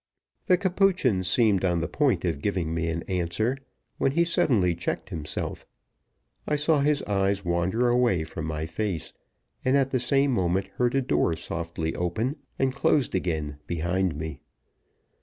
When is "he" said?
4.13-4.25